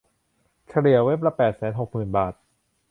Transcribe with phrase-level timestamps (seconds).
[0.69, 2.33] เฉลี่ยเว็บละแปดแสนหกหมื่นบาท